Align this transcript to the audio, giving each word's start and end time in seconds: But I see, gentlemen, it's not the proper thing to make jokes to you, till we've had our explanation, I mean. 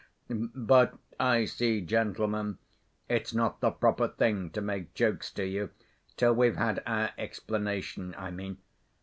But 0.31 0.97
I 1.19 1.45
see, 1.45 1.79
gentlemen, 1.79 2.57
it's 3.07 3.35
not 3.35 3.59
the 3.61 3.69
proper 3.69 4.07
thing 4.07 4.49
to 4.49 4.59
make 4.59 4.95
jokes 4.95 5.29
to 5.33 5.45
you, 5.45 5.69
till 6.17 6.33
we've 6.33 6.57
had 6.57 6.81
our 6.87 7.11
explanation, 7.19 8.15
I 8.17 8.31
mean. 8.31 8.57